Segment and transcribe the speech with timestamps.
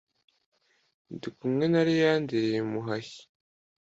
[1.13, 3.21] Ndi kumwe na Leyanderi Muhashyi!